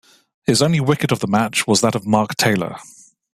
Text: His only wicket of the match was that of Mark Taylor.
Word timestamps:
His 0.47 0.63
only 0.63 0.79
wicket 0.79 1.11
of 1.11 1.19
the 1.19 1.27
match 1.27 1.67
was 1.67 1.81
that 1.81 1.93
of 1.93 2.07
Mark 2.07 2.33
Taylor. 2.35 2.77